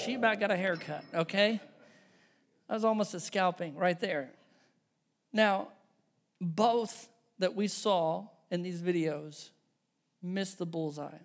[0.04, 1.58] She about got a haircut, okay?
[2.68, 4.30] That was almost a scalping right there.
[5.32, 5.68] Now,
[6.38, 9.48] both that we saw in these videos
[10.22, 11.18] missed the bullseye,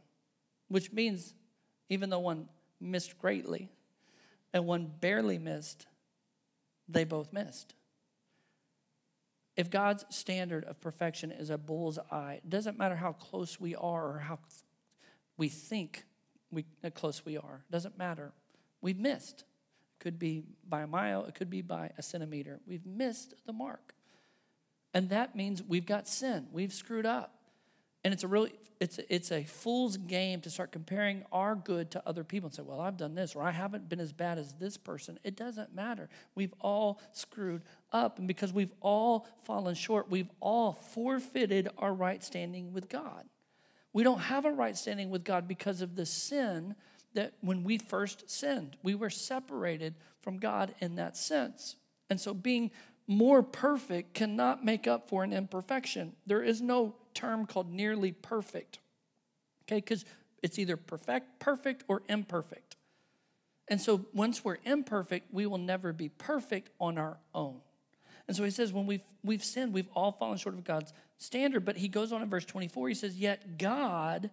[0.67, 1.33] which means
[1.89, 2.47] even though one
[2.79, 3.69] missed greatly
[4.53, 5.85] and one barely missed,
[6.87, 7.73] they both missed.
[9.55, 13.75] If God's standard of perfection is a bull's eye, it doesn't matter how close we
[13.75, 14.39] are or how
[15.37, 16.05] we think
[16.51, 17.63] we, how close we are.
[17.67, 18.31] It doesn't matter.
[18.81, 19.41] We've missed.
[19.41, 22.59] It could be by a mile, it could be by a centimeter.
[22.67, 23.93] We've missed the mark.
[24.93, 26.47] And that means we've got sin.
[26.51, 27.42] We've screwed up.
[28.03, 32.03] And it's a really it's it's a fool's game to start comparing our good to
[32.05, 34.53] other people and say, "Well, I've done this or I haven't been as bad as
[34.53, 36.09] this person." It doesn't matter.
[36.35, 37.61] We've all screwed
[37.91, 43.25] up and because we've all fallen short, we've all forfeited our right standing with God.
[43.93, 46.75] We don't have a right standing with God because of the sin
[47.13, 51.75] that when we first sinned, we were separated from God in that sense.
[52.09, 52.71] And so being
[53.07, 56.15] more perfect cannot make up for an imperfection.
[56.25, 58.79] There is no term called nearly perfect.
[59.63, 60.05] Okay, because
[60.41, 62.75] it's either perfect, perfect or imperfect.
[63.67, 67.61] And so once we're imperfect, we will never be perfect on our own.
[68.27, 71.65] And so he says, when we've, we've sinned, we've all fallen short of God's standard.
[71.65, 74.29] But he goes on in verse 24, he says, Yet God,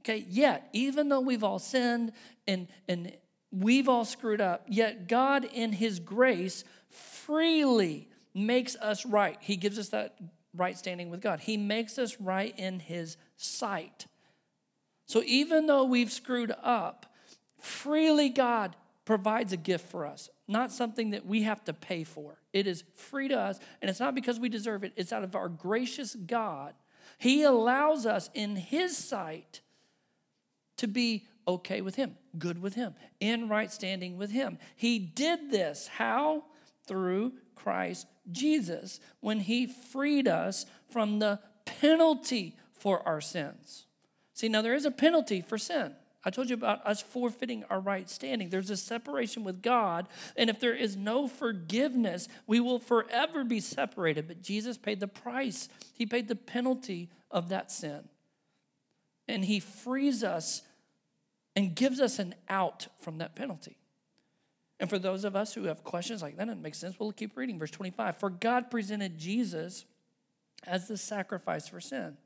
[0.00, 2.12] okay, yet, even though we've all sinned
[2.46, 3.12] and, and
[3.50, 9.36] we've all screwed up, yet God in his grace freely makes us right.
[9.40, 10.16] He gives us that
[10.56, 11.40] right standing with God.
[11.40, 14.06] He makes us right in His sight.
[15.06, 17.06] So even though we've screwed up,
[17.60, 22.36] freely God provides a gift for us, not something that we have to pay for.
[22.52, 25.34] It is free to us, and it's not because we deserve it, it's out of
[25.34, 26.74] our gracious God.
[27.16, 29.62] He allows us in His sight
[30.76, 34.58] to be okay with Him, good with Him, in right standing with Him.
[34.76, 35.88] He did this.
[35.88, 36.44] How?
[36.86, 43.86] Through Christ Jesus when he freed us from the penalty for our sins.
[44.34, 45.94] See, now there is a penalty for sin.
[46.24, 48.50] I told you about us forfeiting our right standing.
[48.50, 53.60] There's a separation with God, and if there is no forgiveness, we will forever be
[53.60, 54.26] separated.
[54.26, 58.08] But Jesus paid the price, He paid the penalty of that sin.
[59.26, 60.62] And He frees us
[61.54, 63.78] and gives us an out from that penalty.
[64.80, 67.36] And for those of us who have questions like that doesn't make sense, we'll keep
[67.36, 67.58] reading.
[67.58, 69.84] Verse 25 For God presented Jesus
[70.66, 72.16] as the sacrifice for sin.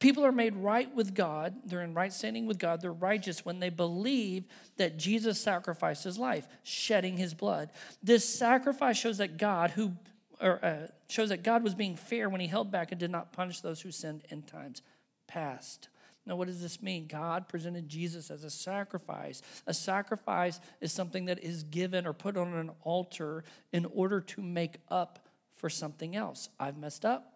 [0.00, 1.54] People are made right with God.
[1.64, 2.82] They're in right standing with God.
[2.82, 4.44] They're righteous when they believe
[4.78, 7.70] that Jesus sacrificed his life, shedding his blood.
[8.02, 9.92] This sacrifice shows that God, who
[10.40, 13.32] or uh, shows that God was being fair when he held back and did not
[13.32, 14.82] punish those who sinned in times
[15.26, 15.88] past.
[16.26, 17.06] Now, what does this mean?
[17.06, 19.42] God presented Jesus as a sacrifice.
[19.66, 24.42] A sacrifice is something that is given or put on an altar in order to
[24.42, 26.48] make up for something else.
[26.58, 27.34] I've messed up.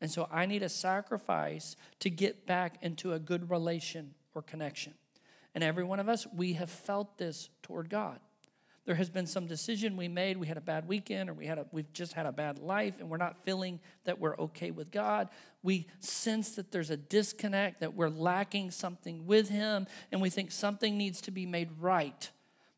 [0.00, 4.94] And so I need a sacrifice to get back into a good relation or connection.
[5.54, 8.18] And every one of us, we have felt this toward God
[8.86, 11.58] there has been some decision we made we had a bad weekend or we had
[11.58, 14.90] a, we've just had a bad life and we're not feeling that we're okay with
[14.90, 15.28] god
[15.62, 20.50] we sense that there's a disconnect that we're lacking something with him and we think
[20.50, 22.30] something needs to be made right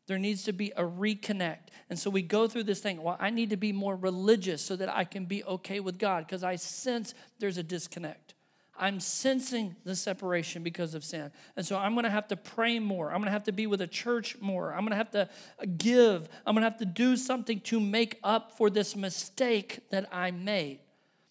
[0.09, 1.69] There needs to be a reconnect.
[1.87, 3.03] And so we go through this thing.
[3.03, 6.25] Well, I need to be more religious so that I can be okay with God
[6.25, 8.33] because I sense there's a disconnect.
[8.79, 11.31] I'm sensing the separation because of sin.
[11.55, 13.09] And so I'm going to have to pray more.
[13.11, 14.73] I'm going to have to be with a church more.
[14.73, 15.29] I'm going to have to
[15.77, 16.29] give.
[16.45, 20.31] I'm going to have to do something to make up for this mistake that I
[20.31, 20.79] made.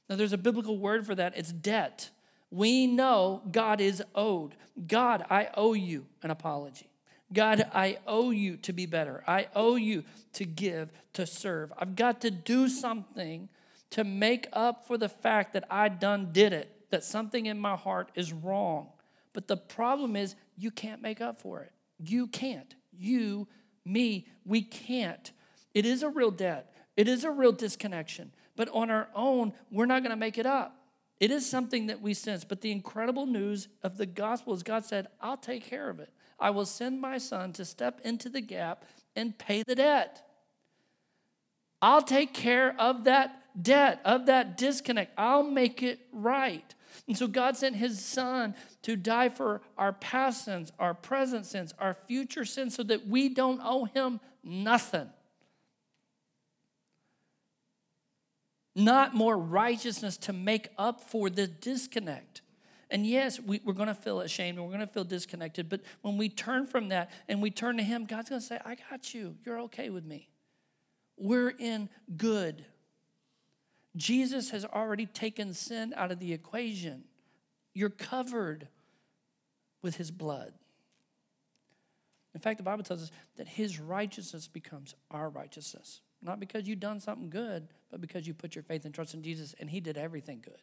[0.08, 2.10] Now, there's a biblical word for that it's debt.
[2.50, 4.54] We know God is owed.
[4.86, 6.88] God, I owe you an apology.
[7.32, 9.22] God, I owe you to be better.
[9.26, 11.72] I owe you to give, to serve.
[11.78, 13.48] I've got to do something
[13.90, 17.76] to make up for the fact that I done did it, that something in my
[17.76, 18.88] heart is wrong.
[19.32, 21.72] But the problem is, you can't make up for it.
[21.98, 22.74] You can't.
[22.92, 23.48] You,
[23.84, 25.30] me, we can't.
[25.74, 28.32] It is a real debt, it is a real disconnection.
[28.56, 30.74] But on our own, we're not going to make it up.
[31.20, 32.42] It is something that we sense.
[32.42, 36.12] But the incredible news of the gospel is God said, I'll take care of it.
[36.40, 40.24] I will send my son to step into the gap and pay the debt.
[41.80, 45.12] I'll take care of that debt, of that disconnect.
[45.16, 46.74] I'll make it right.
[47.06, 51.72] And so God sent his son to die for our past sins, our present sins,
[51.78, 55.08] our future sins, so that we don't owe him nothing.
[58.74, 62.42] Not more righteousness to make up for the disconnect.
[62.90, 65.68] And yes, we, are going to feel ashamed and we're going to feel disconnected.
[65.68, 68.58] But when we turn from that and we turn to Him, God's going to say,
[68.64, 69.36] I got you.
[69.44, 70.30] You're okay with me.
[71.16, 72.64] We're in good.
[73.98, 77.04] Jesus has already taken sin out of the equation.
[77.74, 78.68] You're covered
[79.82, 80.54] with His blood.
[82.34, 86.00] In fact, the Bible tells us that His righteousness becomes our righteousness.
[86.22, 89.22] Not because you've done something good, but because you put your faith and trust in
[89.22, 90.60] Jesus and He did everything good.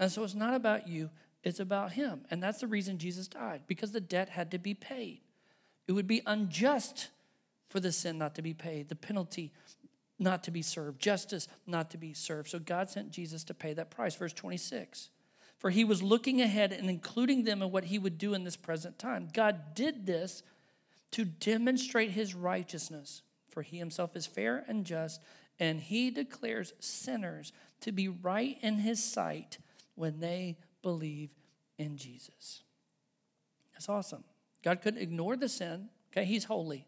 [0.00, 1.10] And so it's not about you,
[1.44, 2.22] it's about him.
[2.30, 5.20] And that's the reason Jesus died, because the debt had to be paid.
[5.86, 7.08] It would be unjust
[7.68, 9.52] for the sin not to be paid, the penalty
[10.20, 12.50] not to be served, justice not to be served.
[12.50, 14.14] So God sent Jesus to pay that price.
[14.14, 15.10] Verse 26.
[15.58, 18.56] For he was looking ahead and including them in what he would do in this
[18.56, 19.28] present time.
[19.32, 20.42] God did this
[21.12, 25.20] to demonstrate his righteousness, for he himself is fair and just,
[25.58, 29.58] and he declares sinners to be right in his sight
[29.96, 31.30] when they believe
[31.78, 32.62] in Jesus.
[33.72, 34.24] That's awesome.
[34.62, 35.88] God couldn't ignore the sin.
[36.12, 36.86] Okay, He's holy.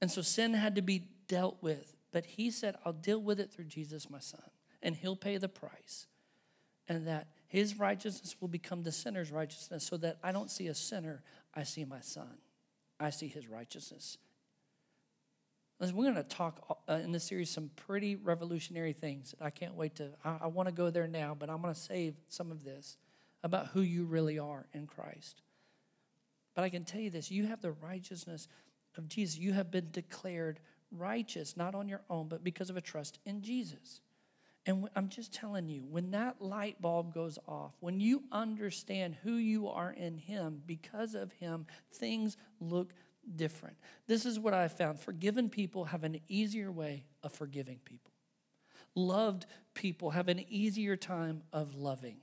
[0.00, 1.95] And so sin had to be dealt with.
[2.12, 4.42] But He said, I'll deal with it through Jesus, my Son,
[4.82, 6.06] and He'll pay the price.
[6.88, 10.74] And that His righteousness will become the sinner's righteousness so that I don't see a
[10.74, 11.22] sinner,
[11.54, 12.38] I see my Son.
[12.98, 14.18] I see His righteousness.
[15.78, 19.34] Listen, we're going to talk uh, in this series some pretty revolutionary things.
[19.40, 21.78] I can't wait to, I, I want to go there now, but I'm going to
[21.78, 22.96] save some of this
[23.42, 25.42] about who you really are in Christ.
[26.54, 28.48] But I can tell you this you have the righteousness
[28.96, 29.38] of Jesus.
[29.38, 33.42] You have been declared righteous, not on your own, but because of a trust in
[33.42, 34.00] Jesus.
[34.66, 39.34] And I'm just telling you, when that light bulb goes off, when you understand who
[39.34, 42.92] you are in Him, because of Him, things look
[43.36, 43.76] different.
[44.08, 48.12] This is what I found forgiven people have an easier way of forgiving people,
[48.96, 52.16] loved people have an easier time of loving.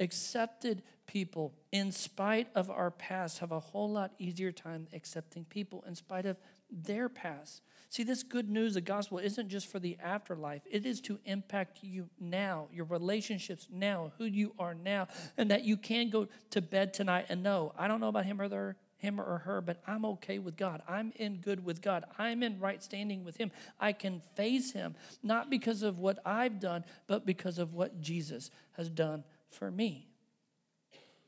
[0.00, 5.84] Accepted people, in spite of our past, have a whole lot easier time accepting people
[5.86, 6.36] in spite of
[6.82, 7.62] their past.
[7.88, 10.62] See, this good news, the gospel, isn't just for the afterlife.
[10.68, 15.06] It is to impact you now, your relationships now, who you are now,
[15.36, 18.40] and that you can go to bed tonight and know, I don't know about him
[18.40, 20.82] or her, him or her, but I'm okay with God.
[20.88, 22.04] I'm in good with God.
[22.18, 23.50] I'm in right standing with Him.
[23.78, 28.50] I can face Him, not because of what I've done, but because of what Jesus
[28.72, 30.08] has done for me.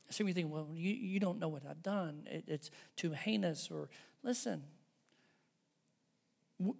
[0.09, 2.23] So you think, well, you, you don't know what I've done.
[2.25, 3.69] It, it's too heinous.
[3.69, 3.89] Or
[4.23, 4.63] listen,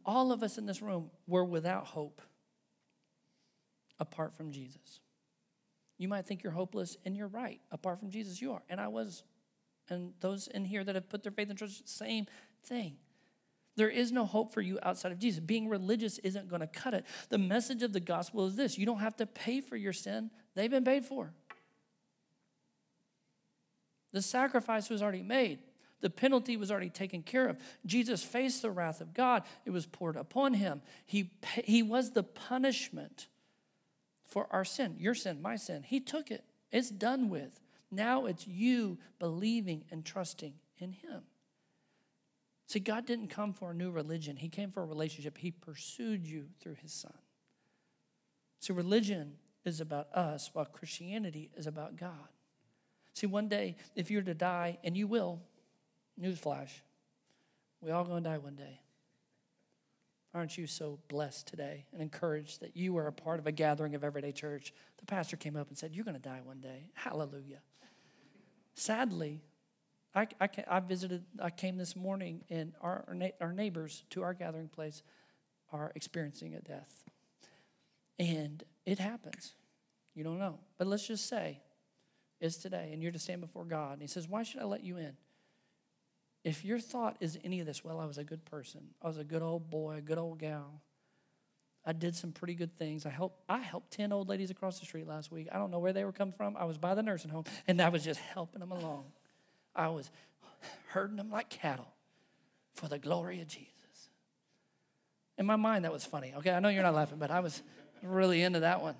[0.05, 2.21] all of us in this room were without hope
[3.99, 4.99] apart from Jesus.
[5.97, 7.59] You might think you're hopeless, and you're right.
[7.71, 8.61] Apart from Jesus, you are.
[8.69, 9.23] And I was
[9.89, 12.25] and those in here that have put their faith in trust, same
[12.63, 12.97] thing.
[13.75, 15.39] There is no hope for you outside of Jesus.
[15.39, 17.05] Being religious isn't going to cut it.
[17.29, 20.31] The message of the gospel is this you don't have to pay for your sin,
[20.55, 21.33] they've been paid for.
[24.13, 25.59] The sacrifice was already made.
[26.01, 27.57] The penalty was already taken care of.
[27.85, 29.43] Jesus faced the wrath of God.
[29.65, 30.81] It was poured upon him.
[31.05, 31.31] He,
[31.63, 33.27] he was the punishment
[34.23, 35.83] for our sin, your sin, my sin.
[35.83, 36.43] He took it.
[36.71, 37.59] It's done with.
[37.89, 41.23] Now it's you believing and trusting in Him.
[42.67, 45.37] See, God didn't come for a new religion, He came for a relationship.
[45.37, 47.13] He pursued you through His Son.
[48.59, 52.29] See, religion is about us, while Christianity is about God.
[53.13, 55.41] See, one day, if you're to die, and you will,
[56.21, 56.69] newsflash,
[57.81, 58.81] We all to die one day.
[60.33, 63.95] Aren't you so blessed today and encouraged that you are a part of a gathering
[63.95, 64.73] of everyday church?
[64.97, 66.91] The pastor came up and said, You're to die one day.
[66.93, 67.61] Hallelujah.
[68.75, 69.41] Sadly,
[70.13, 73.05] I, I, I, visited, I came this morning, and our,
[73.41, 75.01] our neighbors to our gathering place
[75.71, 77.03] are experiencing a death.
[78.19, 79.53] And it happens.
[80.13, 80.59] You don't know.
[80.77, 81.61] But let's just say
[82.39, 83.93] it's today, and you're to stand before God.
[83.93, 85.17] And He says, Why should I let you in?
[86.43, 89.17] If your thought is any of this, well, I was a good person, I was
[89.17, 90.81] a good old boy, a good old gal.
[91.85, 93.05] I did some pretty good things.
[93.05, 95.47] I helped I helped 10 old ladies across the street last week.
[95.53, 96.57] I don't know where they were coming from.
[96.57, 99.05] I was by the nursing home and I was just helping them along.
[99.73, 100.11] I was
[100.89, 101.93] herding them like cattle
[102.73, 103.71] for the glory of Jesus.
[105.37, 106.33] In my mind, that was funny.
[106.37, 107.61] Okay, I know you're not laughing, but I was
[108.01, 108.95] really into that one.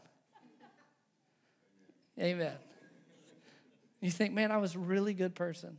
[2.19, 2.55] Amen.
[3.99, 5.77] You think, man, I was a really good person.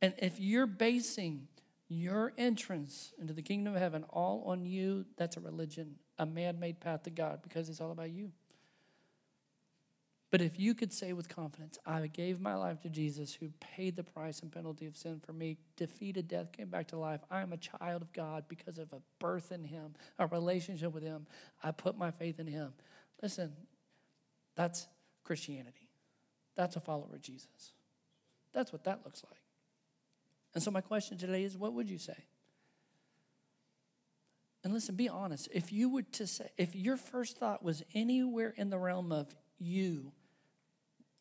[0.00, 1.48] And if you're basing
[1.88, 6.60] your entrance into the kingdom of heaven all on you, that's a religion, a man
[6.60, 8.30] made path to God because it's all about you.
[10.30, 13.96] But if you could say with confidence, I gave my life to Jesus who paid
[13.96, 17.22] the price and penalty of sin for me, defeated death, came back to life.
[17.30, 21.02] I am a child of God because of a birth in Him, a relationship with
[21.02, 21.26] Him.
[21.62, 22.74] I put my faith in Him.
[23.22, 23.52] Listen,
[24.54, 24.86] that's
[25.24, 25.88] Christianity.
[26.56, 27.72] That's a follower of Jesus.
[28.52, 29.37] That's what that looks like.
[30.54, 32.24] And so, my question today is what would you say?
[34.64, 35.48] And listen, be honest.
[35.52, 39.34] If you were to say, if your first thought was anywhere in the realm of
[39.58, 40.12] you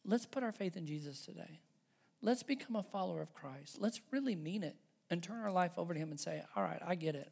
[0.07, 1.59] Let's put our faith in Jesus today.
[2.21, 3.77] Let's become a follower of Christ.
[3.79, 4.77] Let's really mean it
[5.09, 7.29] and turn our life over to Him and say, All right, I get it.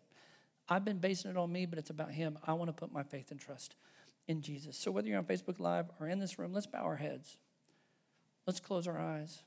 [0.68, 2.38] I've been basing it on me, but it's about Him.
[2.46, 3.76] I want to put my faith and trust
[4.28, 4.78] in Jesus.
[4.78, 7.38] So, whether you're on Facebook Live or in this room, let's bow our heads.
[8.46, 9.42] Let's close our eyes.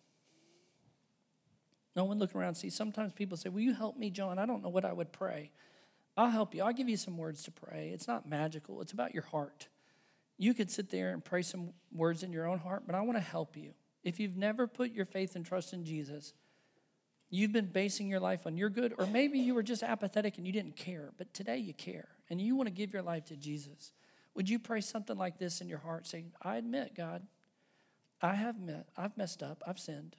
[1.96, 2.54] No one look around.
[2.54, 4.38] See, sometimes people say, Will you help me, John?
[4.38, 5.50] I don't know what I would pray.
[6.16, 6.64] I'll help you.
[6.64, 7.90] I'll give you some words to pray.
[7.94, 9.68] It's not magical, it's about your heart.
[10.36, 13.18] You could sit there and pray some words in your own heart, but I want
[13.18, 13.72] to help you.
[14.04, 16.32] If you've never put your faith and trust in Jesus,
[17.28, 20.46] you've been basing your life on your good, or maybe you were just apathetic and
[20.46, 23.36] you didn't care, but today you care and you want to give your life to
[23.36, 23.92] Jesus.
[24.34, 27.26] Would you pray something like this in your heart, saying, I admit, God,
[28.22, 30.16] I have met, I've messed up, I've sinned.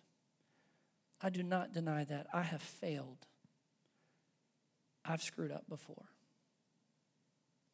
[1.22, 2.28] I do not deny that.
[2.34, 3.26] I have failed.
[5.05, 6.05] I've screwed up before.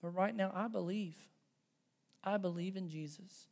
[0.02, 1.16] But right now, I believe
[2.26, 3.48] I believe in Jesus,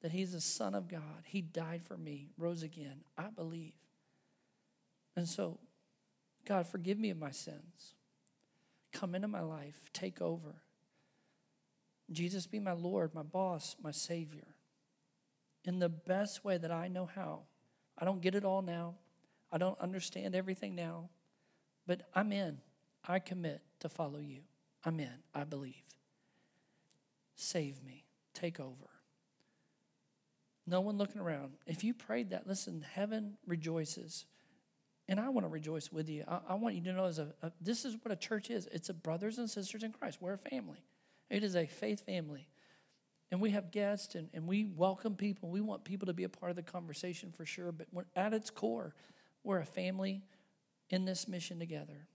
[0.00, 1.24] that He's the Son of God.
[1.24, 3.00] He died for me, rose again.
[3.18, 3.74] I believe.
[5.16, 5.58] And so,
[6.46, 7.94] God, forgive me of my sins.
[8.92, 10.62] Come into my life, take over.
[12.12, 14.46] Jesus, be my Lord, my boss, my Savior.
[15.64, 17.40] In the best way that I know how.
[17.98, 18.94] I don't get it all now.
[19.56, 21.08] I don't understand everything now.
[21.86, 22.58] But I'm in.
[23.08, 24.40] I commit to follow you.
[24.84, 25.22] I'm in.
[25.34, 25.94] I believe.
[27.36, 28.04] Save me.
[28.34, 28.90] Take over.
[30.66, 31.52] No one looking around.
[31.66, 34.26] If you prayed that, listen, heaven rejoices.
[35.08, 36.24] And I want to rejoice with you.
[36.28, 38.68] I, I want you to know as a, a, this is what a church is
[38.70, 40.18] it's a brothers and sisters in Christ.
[40.20, 40.84] We're a family,
[41.30, 42.50] it is a faith family.
[43.32, 45.48] And we have guests and, and we welcome people.
[45.48, 47.72] We want people to be a part of the conversation for sure.
[47.72, 48.94] But at its core,
[49.46, 50.22] we're a family
[50.90, 52.08] in this mission together.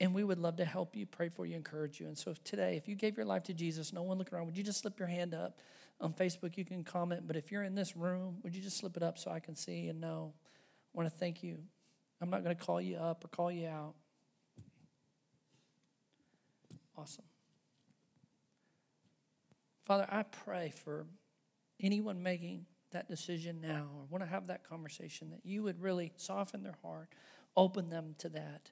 [0.00, 2.06] And we would love to help you, pray for you, encourage you.
[2.06, 4.46] And so if today, if you gave your life to Jesus, no one looking around,
[4.46, 5.60] would you just slip your hand up?
[6.00, 7.28] On Facebook, you can comment.
[7.28, 9.54] But if you're in this room, would you just slip it up so I can
[9.54, 10.32] see and know?
[10.92, 11.58] I want to thank you.
[12.20, 13.94] I'm not going to call you up or call you out.
[16.96, 17.24] Awesome.
[19.84, 21.06] Father, I pray for
[21.80, 26.12] anyone making that decision now or want to have that conversation that you would really
[26.16, 27.08] soften their heart,
[27.56, 28.70] open them to that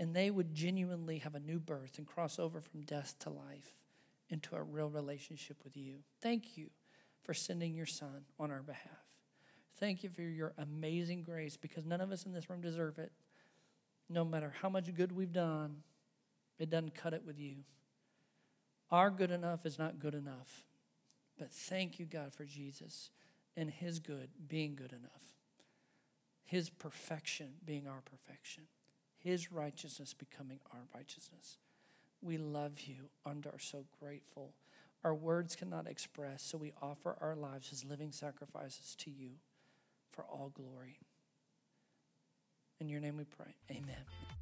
[0.00, 3.82] and they would genuinely have a new birth and cross over from death to life
[4.30, 5.96] into a real relationship with you.
[6.22, 6.70] Thank you
[7.22, 9.04] for sending your son on our behalf.
[9.76, 13.12] Thank you for your amazing grace because none of us in this room deserve it.
[14.08, 15.82] No matter how much good we've done,
[16.58, 17.56] it doesn't cut it with you.
[18.90, 20.64] Our good enough is not good enough.
[21.38, 23.10] But thank you, God, for Jesus
[23.60, 25.34] and his good being good enough,
[26.44, 28.64] his perfection being our perfection
[29.20, 31.58] his righteousness becoming our righteousness.
[32.22, 34.54] We love you and are so grateful.
[35.04, 39.32] Our words cannot express, so we offer our lives as living sacrifices to you
[40.10, 40.98] for all glory.
[42.80, 43.54] In your name we pray.
[43.70, 44.39] Amen.